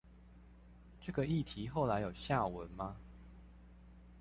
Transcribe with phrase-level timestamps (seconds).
[0.99, 2.97] 這個議題後來有下文嗎？